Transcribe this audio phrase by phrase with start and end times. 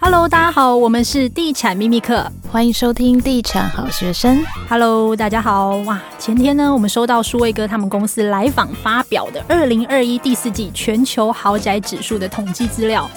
[0.00, 4.44] Hello，大家好，我们是地产秘密课，欢迎收听地产好学生。
[4.68, 5.76] Hello，大家好。
[5.78, 13.10] 哇，前天呢，我们收到舒威哥他们公司来访发表的二零二一第四季全球豪宅指数的统计资料。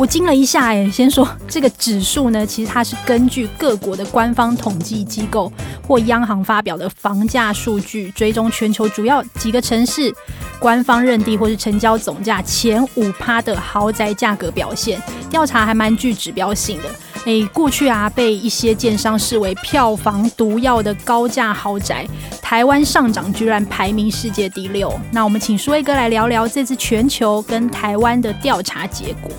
[0.00, 5.52] 我惊了一下，哎，先说这个指数呢，其实它是根据各国的官方统计机构
[5.86, 10.10] 或央行发表的房价数据，追踪全球主要几个城市
[10.58, 14.98] 官方认定或是成交总价前五趴的豪宅价格表现。
[15.28, 16.84] 调查还蛮具指标性的。
[17.26, 22.08] 哎，过去啊，被一些建商视为票房毒药的高价豪宅，
[22.40, 24.98] 台湾上涨居然排名世界第六。
[25.12, 29.30] 那我们请书威哥来聊聊这次全球跟台湾的调查结果。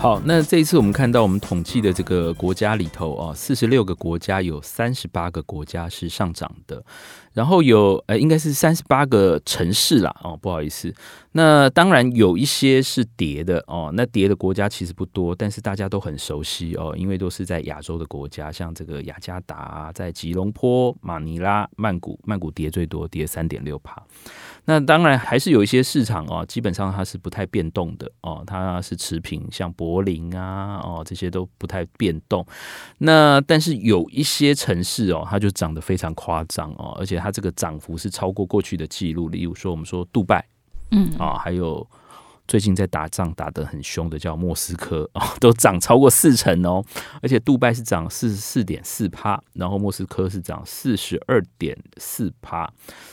[0.00, 6.82] 好，那这一次我们看到我们统计的这个国家里头啊，四十六个国家有三十八个国家是上涨的，
[7.34, 10.90] 然后有呃应该是三十八个城市啦哦，不好意思，
[11.32, 24.02] 那当然有一些是跌的哦，那跌的国家其实不多，但是大家都很熟悉哦，因为都是在亚洲的国家，像这个雅加达、在吉隆坡、马尼拉、曼谷，曼谷跌最多，跌三点六趴。
[24.66, 32.46] 那当然还是有一些市场哦，基本上它是不太变动的哦，它是持平，像波柏林啊哦这些都不太变动。
[32.98, 39.28] 那但是有一些城市哦，它就涨得非常夸张哦，而且它这个涨幅是超过过去的记录。
[39.28, 40.46] 例如说，我们说杜拜，
[40.92, 41.86] 嗯啊，还有。
[42.48, 46.84] 最近在打仗打得很凶的叫莫斯科哦， 都涨超过四成哦，
[47.22, 52.68] 而且杜拜是涨四十四点四趴，然后莫斯科是涨四十二点四趴，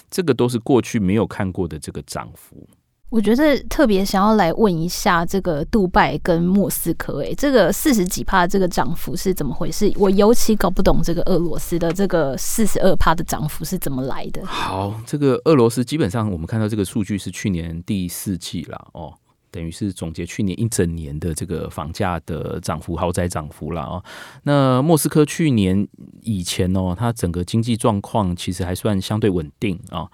[0.10, 2.68] 这个都是过去没有看过的这个涨幅。
[3.10, 9.92] 我觉得特别想要来问一下这个杜拜跟莫斯科，哎，这个四十几趴这个涨幅是怎么回事？
[9.96, 14.46] 我尤其搞不懂这个俄罗斯的这个四十二趴的涨幅是怎么来的。
[14.46, 19.14] 好，这个俄罗斯基本上我们看到这个数据是去年第四季了哦。
[19.50, 24.04] 等于是总结去年一整年的这个房价的涨幅、豪宅涨幅了啊。
[24.44, 25.88] 那莫斯科去年
[26.22, 30.06] 以前哦，它整个经济状况其实还算相对稳定啊。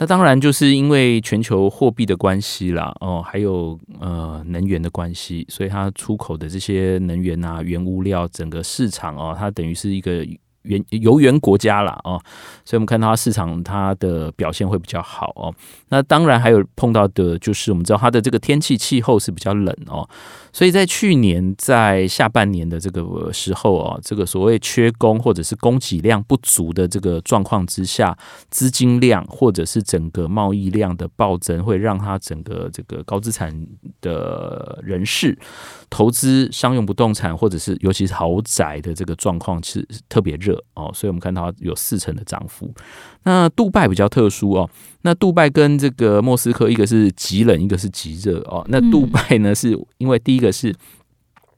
[0.00, 10.26] 那当然就是因为全球货币的关系啦，哦，还有呃能源的关系，所以它出口的这些能源啊、原物料，整个市场哦，它等于是一个。
[10.62, 12.20] 原油源国家啦，哦，
[12.64, 15.54] 所以我们看到它市场它的表现会比较好哦。
[15.88, 20.08] 那当然还有碰到的就是我们知道它的这个天气气候是比较冷哦。
[20.52, 28.16] 所以在去年在下半年的这个时候啊，这个所谓缺工或者是供给量不足的这个状况之下，
[28.50, 33.54] 资金量或者是整个贸易量的暴增，会让它整个这个高资产
[34.00, 35.38] 的人士
[35.88, 40.90] 投资商用不动产或者是尤其是豪宅的这个状况是特别热哦。
[40.94, 42.72] 所以我们看到有四成的涨幅。
[43.24, 44.70] 那杜拜比较特殊哦。
[45.02, 48.64] 那杜拜跟这个莫斯科，一个是极冷，一个是极热哦。
[48.68, 50.74] 那杜拜呢，是因为第一个是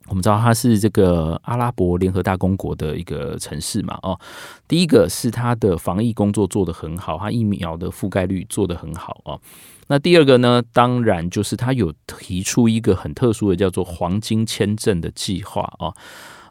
[0.09, 4.19] 我们知道它是这个阿拉伯联合大公国的一个城市嘛哦。
[4.67, 9.41] 第一个是它的防疫工作做得很好，它疫苗的覆盖率做得很好哦。
[9.89, 15.95] 那第二个呢，当然就是它有提出一个很特殊的叫做黄金签证的计划哦。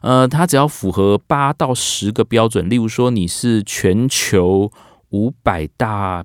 [0.02, 4.70] 呃，它只要符合八到十个标准，例如说你是全球
[5.10, 6.24] 五百大。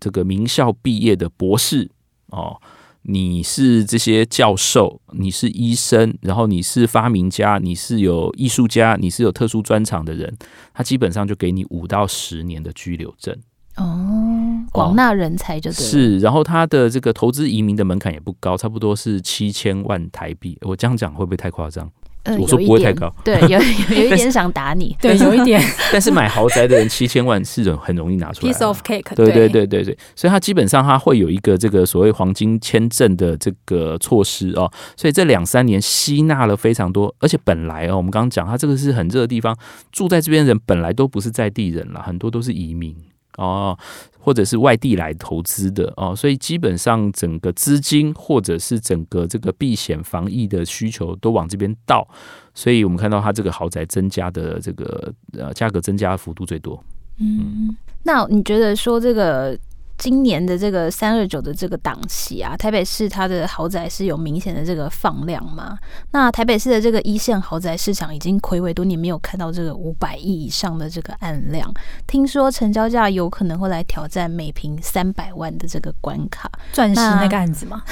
[0.00, 1.90] 这个名校毕业的博士
[2.26, 2.60] 哦，
[3.02, 10.36] 你是这些教授，你是医生，然后你是发明家，你是有艺术家，你是有特殊专长的人，
[10.74, 13.34] 他基本上就给你五到十年的居留证
[13.76, 15.72] 哦，广纳人才就。
[15.72, 20.58] 是，然后他的这个投资移民的门槛也不高，差不多是七千万台币。
[20.62, 21.90] 我这样讲会不会太夸张？
[22.24, 23.58] 呃、我说不会太高，对，有
[23.96, 25.62] 有一点想打你，对，有一点。
[25.92, 29.14] 但是买豪宅的人七千万是很容易拿出来，piece of cake。
[29.14, 39.56] 对对对对对，所以他基本上他会有一个这个所谓黄金签证的这个措施哦，所以这两三年吸纳了非常多，而且本来哦，我们刚刚讲他这个是很热的地方，
[39.92, 42.96] 住在这边的人本来都不是在地人了，很多都是移民。
[43.36, 43.76] 哦，
[44.18, 52.06] 或者是外地来投资的哦，所以基本上整个资金或者是整个这个避险防疫的需求都往这边倒，
[52.54, 56.82] 所以我们看到它这个豪宅增加的这个呃价格增加的幅度最多。
[57.18, 59.58] 嗯，那你觉得说这个？
[60.04, 65.78] 今年的这个三二九的这个档期啊，台北市它的豪宅是有明显的这个放量吗？
[66.10, 71.72] 那台北市的这个一线豪宅市场已经魁违多年没有看到这个五百亿以上的这个案量，
[72.06, 77.82] 听说成交价有可能会来挑战每平三百万的这个关卡，钻石那个案子吗？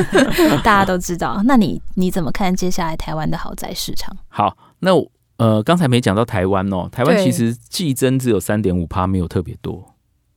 [0.62, 1.40] 大家都知道。
[1.46, 4.14] 那你你怎么看接下来台湾的豪宅市场？
[4.28, 4.90] 好，那
[5.38, 9.94] 呃刚才没讲到台湾哦，台湾其实季增只有三点五趴，没有特别多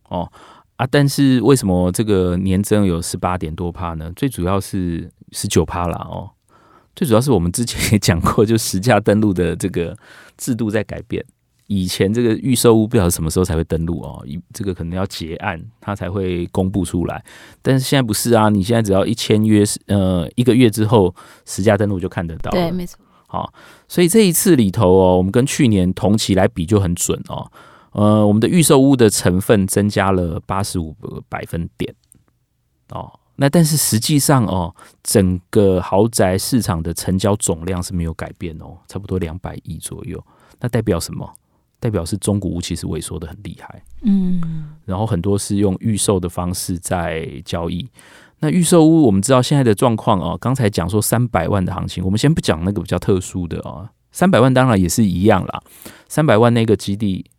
[0.07, 0.31] 哦。
[0.77, 4.11] 啊，但是为什么这个年增有十八点多趴呢？
[4.15, 6.29] 最主要是十九趴啦哦，
[6.95, 9.97] 最主要是我们之前也讲过，就实价登录的这个
[10.37, 11.25] 制度在改变。
[11.65, 17.21] 以前这个预售屋不晓得什么时候才会登录哦，这个可能要结案，它才会公布出来。
[17.61, 21.13] 但是现在不是啊，你现在只要一签约，呃，一个月之后
[21.45, 22.51] 实价登录就看得到。
[22.51, 22.99] 对，没错。
[23.27, 23.51] 好，
[23.89, 27.51] 所以这一次里头哦，我们跟去年同期来比就很准哦。
[27.97, 31.93] 呃，我们的预售屋的成分增加了八十五个百分点
[32.89, 33.11] 哦。
[33.35, 34.73] 那但是实际上哦，
[35.03, 40.23] 整个豪宅市场的成交总量是没有改变哦，差不多两百亿左右。
[40.59, 41.27] 那代表什么？
[41.79, 47.87] 代表是中古屋其实萎缩的很厉害，嗯，然后很多是用预售的方式在交易。
[48.39, 55.61] 那预售屋我们知道现在的状况哦，刚才讲说三百万的行情，我们先不讲那个比较特殊的哦，三百万当然也是一样啦。
[56.07, 57.36] 三百万那个基地，哎，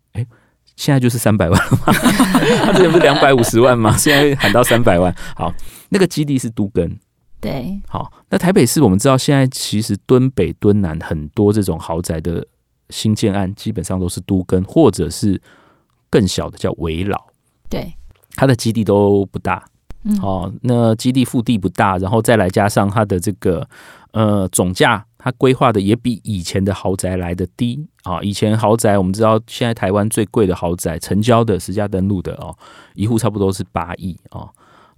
[0.79, 1.91] 现在就是三百万了吗？
[2.63, 3.95] 他之前不是两百五十万吗？
[3.99, 5.13] 现在喊到三百万。
[5.35, 5.53] 好，
[5.89, 6.97] 那个基地是都更，
[7.41, 8.11] 对，好。
[8.29, 12.45] 那台北市我们知道现在其实敦北、敦南很多这种豪宅的。
[12.91, 15.39] 新建案基本上都是都更，或者是
[16.09, 17.23] 更小的叫围老，
[17.69, 17.93] 对，
[18.35, 19.63] 它的基地都不大，
[20.03, 23.67] 嗯，哦，那基地腹地不大，然后再来加上它的这个
[24.11, 32.55] 呃总价，它规划的也比以前的豪宅来的低啊，以前豪宅我们知道，现在台湾最贵的豪宅成交的实价登录的哦，
[32.93, 34.49] 一户差不多是八亿哦，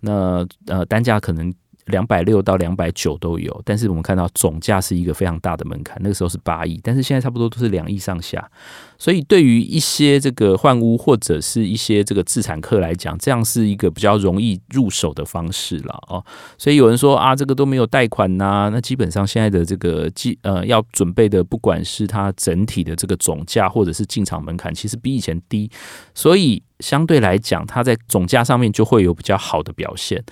[0.02, 1.54] 那呃单价可能。
[1.86, 8.50] 两百六到两百九都有，但是我们看到总价是一个非常大的门槛，那个时候是八亿，但是现在差不多都是两亿上下。
[8.98, 16.24] 所以对于一些这个换屋或者是一些这个自产客来讲，这样是一个比较容易入手的方式了哦。
[16.56, 25.68] 所以有人说啊，这个都没有贷款呐，那基本上现在的这个基呃要准备的，不管是它整体的这个总价或者是进场门槛，其实比以前低，
[26.14, 30.24] 所以相对来讲，它在总价上面就会有比较好的表现。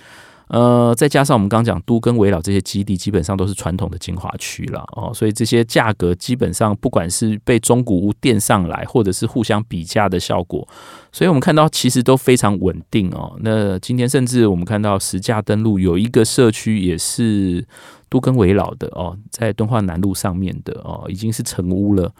[0.52, 10.66] 呃，再加上我们刚刚讲都跟围绕这些基地，基本上都是传统的精华区了哦，所以这些价格基本上不管是被中古屋垫上来，或者是互相比价的效果，
[11.12, 13.36] 所以我们看到其实都非常稳定哦。
[13.42, 17.64] 那今天甚至我们看到实价登录有一个社区也是
[18.08, 22.12] 都更围绕的哦，在敦化南路上面的哦，已经是成屋了。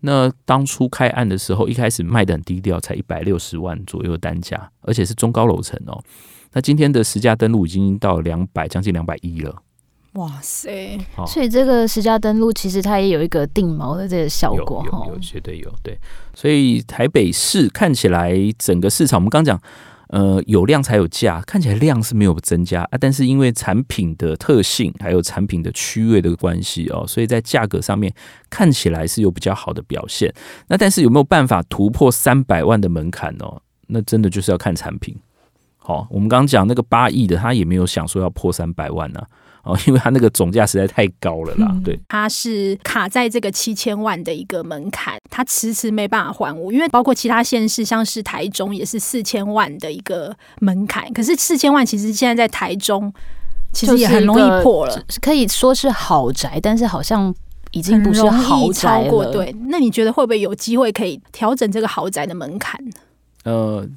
[0.00, 5.98] 那当初开案的时候，一开始卖得很低调，才一百六十万左右单价，而且是中高楼层哦。
[6.52, 9.62] 那今天的实价登录已经到两百，将近两百一了。
[10.14, 10.98] 哇塞！
[11.24, 15.72] 所以这个实价登录其实它也有一个定锚的这个效果，有有，有绝对有。
[15.84, 15.96] 对，
[16.34, 19.56] 所以台北市看起来整个市场，我们刚讲，
[20.08, 28.12] 呃，有量才有价，看起来量是没有增加啊，但是因为产品的特性还有产品的区位的关系哦，所以在价格上面
[28.50, 30.34] 看起来是有比较好的表现。
[30.66, 33.62] 那但是有没有办法突破三百万的门槛哦？
[33.86, 35.16] 那真的就是要看产品。
[35.82, 39.18] 好，我们刚刚讲那个八亿的，他也没有想说要破三百万呢、
[39.62, 41.68] 啊，哦， 因为他那个总价实在太高了啦。
[41.72, 51.10] 嗯、对，他是卡在这个七千万的一个门槛，他迟迟没办法还我，因为包括其他县市，像是台中也是四千万的一个门槛。
[51.12, 53.12] 可是四千万其实现在在台中
[53.72, 57.34] 其实也很容易破了，可以说是豪宅，但是好像
[57.70, 59.32] 已经不是豪宅了。
[59.32, 62.92] 对，那你觉得会不会有机会可以调整这个豪宅的门槛呢？
[63.44, 63.88] 呃。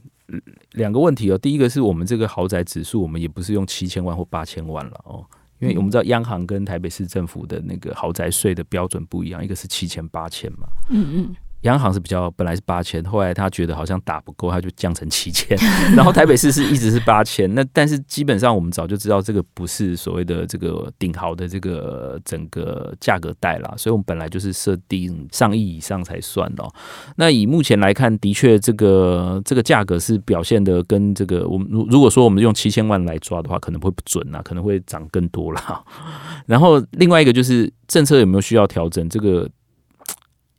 [0.71, 5.25] 两个问题哦，第一个是我们这个豪宅指数，我们也不是用七千万或八千万了哦，
[5.59, 11.35] 因为我们知道央行跟台北市政府的那个豪宅税的标准不一样，一个是七千八千嘛，嗯嗯。
[11.63, 15.57] 央行是比较本来是八千，后来他觉得好像打不够，他就降成七千。
[15.95, 26.69] 然后台北市是一直是八千，那但是基本上我们早就知道这个不是所谓的这个顶豪的这个整个价格带啦，所以我们本来就是设定上亿以上才算哦。
[27.15, 35.83] 那以目前来看，的确这个这个价格是表现的跟这个我们如如果说我们用七千万来抓的话，可能会不准啊，可能会涨更多啦。
[36.45, 39.49] 然后另外一个就是政策有没有需要调整这个？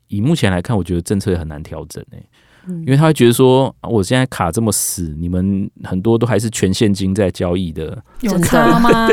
[0.09, 2.29] 以目前来看，我觉得政策也很难调整诶，
[2.67, 9.09] 因为他会觉得说，我现在卡这么死，你们很多都还是全现金在交易的， 有差吗？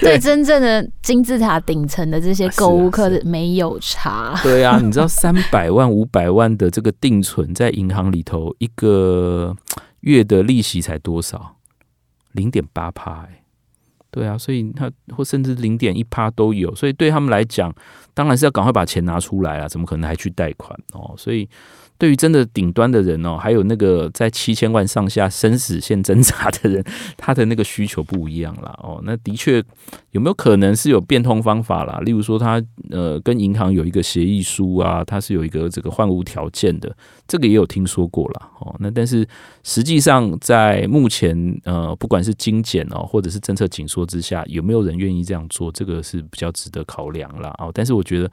[0.00, 4.38] 对，真正的金字塔顶层的这些购物客没有差。
[4.42, 9.56] 对啊，你知道三百万、五百万的这个定存在银行里头，一个
[10.00, 11.56] 月的利息才多少？
[12.32, 13.42] 零点八趴哎。
[14.10, 17.74] 对啊，所以他或甚至零点一趴都有，所以对他们来讲，
[18.12, 21.14] 当然是要赶快把钱拿出来啊，怎么可能还去贷款哦？
[21.16, 21.48] 所以
[22.00, 26.82] 对于真的顶端的人哦，还有那个在七千万上下生死线挣扎的人，
[27.18, 28.98] 他的那个需求不一样了哦。
[29.04, 29.62] 那的确，
[30.12, 32.00] 有没有可能是有变通方法啦？
[32.00, 36.90] 例如说他，呃跟银行有一个协议书啊，他是有一个这个换屋条件的，
[37.28, 38.48] 这个也有听说过啦。
[38.60, 38.74] 哦。
[38.78, 39.28] 那但是
[39.62, 45.70] 实际上在目前呃，不管是精简哦，或者是政策紧缩之下，有没有人愿意这样做？
[45.70, 47.54] 这个是比较值得考量啦。
[47.58, 47.70] 哦。
[47.74, 48.30] 但是我觉得，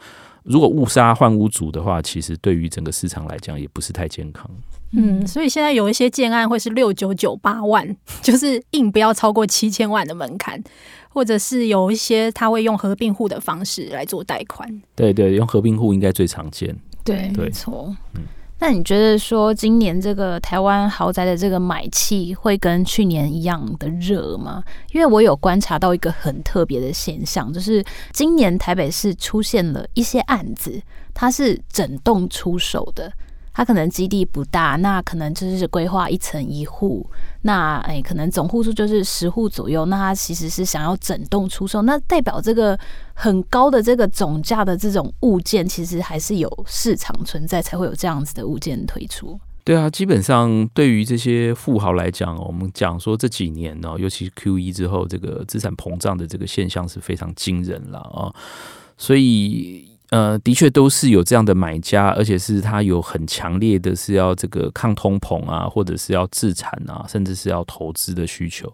[0.48, 4.50] 如果误杀换屋主的话，其实对于整个市场来讲，也不是太健康。
[4.92, 10.64] 嗯，所以现在有一些建案会是六九九八万， 就是硬不要超过七千万的门槛。
[11.10, 16.76] 或者是有一些他会用合并户的方式来做贷款，对对，用合并户应该最常见。
[17.04, 17.92] 对，没错。
[18.14, 18.22] 嗯，
[18.60, 24.64] 那你觉得说今年这个台湾豪宅的这个买气会跟去年一样的热吗？
[24.92, 30.82] 因为我有观察到一个很特别的现象，就是今年台北市出现了一些案子，
[31.14, 33.12] 它是整栋出手的。
[33.58, 37.04] 它可能基地不大，那可能就是规划一层一户，
[37.42, 39.84] 那诶、可能总户数就是十户左右。
[39.88, 42.78] 那它其实是想要整栋出售，那代表这个
[43.16, 49.40] 很高的这个总价的这种物件，其实还是有市场存在，才会有这样子的物件推出。
[49.64, 58.32] 对啊，基本上对于这些富豪来讲，我们讲说这几年呢，尤其是 Q 一之后，这个资产膨胀的这个现象是非常惊人了啊，
[58.98, 59.97] 所以。
[60.10, 68.72] 呃，的确都是有这样的买家，而且是他有很强烈的是要这个抗通膨啊，或者是要自产啊，甚至是要投资的需求。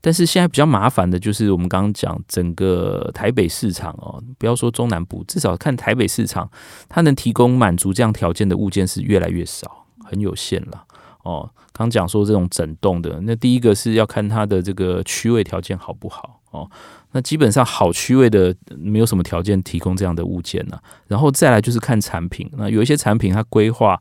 [0.00, 6.48] 但是现在比较麻烦的就是我们刚刚讲整个台北市场哦，不要说中南部，至少看台北市场，
[6.88, 10.84] 它能提供满足这样条件的物件是越来越少，很有限了
[11.24, 11.50] 哦。
[11.72, 16.68] 刚讲说这种整栋的，那第一个是要看它的这个区位条件好不好哦。
[17.12, 22.50] 那基本上好区位的没有什么条件提供这样的物件呢、然后再来就是看产品。
[22.56, 24.00] 那有一些产品它规划，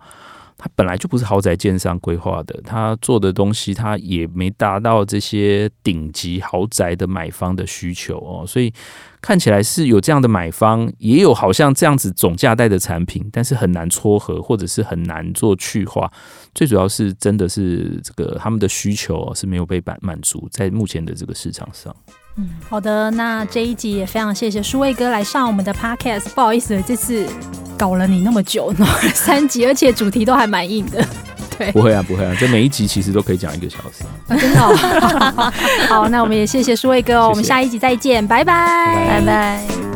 [0.58, 8.74] 它本来就不是豪宅建商规划的，它做的东西它也没达到这些顶级豪宅的买方的需求哦，所以
[9.22, 16.12] 看起来是有这样的买方，也有好像这样子总价带的产品，但是很难撮合，或者是很难做去化。
[16.54, 21.96] 最主要是真的是这个他们的需求是没有被满满足，在目前的这个市场上。
[22.38, 26.30] 嗯，好的，那这一集也非常谢谢舒卫哥来上我们的 podcast。
[26.36, 27.26] 不好意思，这次
[27.78, 28.74] 搞了你那么久，
[29.14, 31.04] 三集，而且主题都还蛮硬的。
[31.58, 34.04] 对，不会啊，不会啊，这每一集其实都可以讲一个小时。
[34.28, 35.52] 啊、真的、哦
[35.90, 39.87] 好，那我们也谢谢舒卫哥哦，我们下一集再见，拜拜，拜拜。